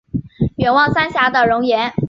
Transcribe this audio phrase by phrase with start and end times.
[0.55, 1.93] 远望三峡的容颜